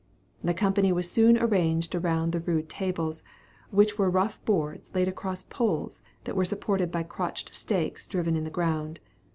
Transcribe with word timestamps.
The 0.43 0.55
company 0.55 0.91
were 0.91 1.03
soon 1.03 1.37
arranged 1.37 1.93
around 1.93 2.31
the 2.31 2.39
rude 2.39 2.67
tables, 2.69 3.21
which 3.69 3.99
were 3.99 4.09
rough 4.09 4.43
boards, 4.45 4.89
laid 4.95 5.07
across 5.07 5.43
poles 5.43 6.01
that 6.23 6.35
were 6.35 6.43
supported 6.43 6.91
by 6.91 7.03
crotched 7.03 7.53
stakes 7.53 8.07
driven 8.07 8.33
into 8.35 8.45
the 8.45 8.49
ground. 8.51 8.99